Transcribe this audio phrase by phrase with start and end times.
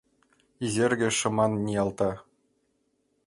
[0.65, 2.11] Изерге шыман ниялта.